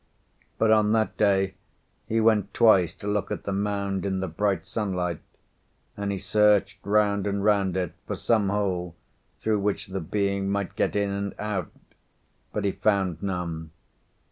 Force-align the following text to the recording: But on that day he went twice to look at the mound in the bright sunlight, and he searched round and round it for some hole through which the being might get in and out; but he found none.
But 0.57 0.71
on 0.71 0.93
that 0.93 1.15
day 1.15 1.53
he 2.07 2.19
went 2.19 2.55
twice 2.55 2.95
to 2.95 3.07
look 3.07 3.29
at 3.29 3.43
the 3.43 3.51
mound 3.53 4.03
in 4.03 4.19
the 4.19 4.27
bright 4.27 4.65
sunlight, 4.65 5.19
and 5.95 6.11
he 6.11 6.17
searched 6.17 6.79
round 6.83 7.27
and 7.27 7.43
round 7.43 7.77
it 7.77 7.93
for 8.07 8.15
some 8.15 8.49
hole 8.49 8.95
through 9.41 9.59
which 9.59 9.85
the 9.89 10.01
being 10.01 10.49
might 10.49 10.75
get 10.75 10.95
in 10.95 11.11
and 11.11 11.35
out; 11.37 11.71
but 12.51 12.65
he 12.65 12.71
found 12.71 13.21
none. 13.21 13.69